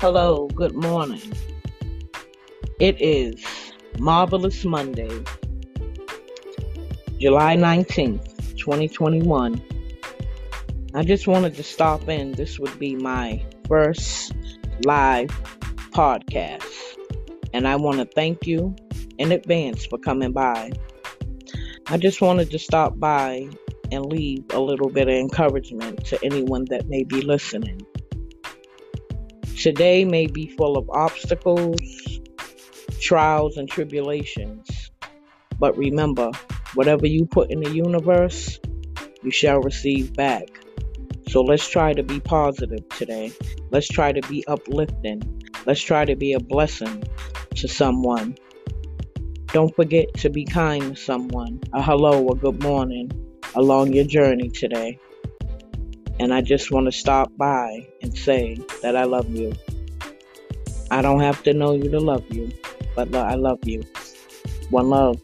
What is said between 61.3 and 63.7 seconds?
to know you to love you, but I love